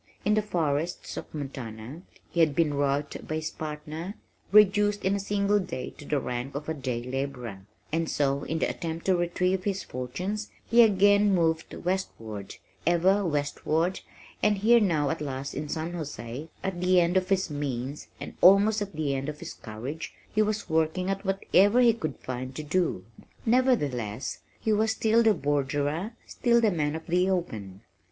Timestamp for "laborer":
7.03-7.67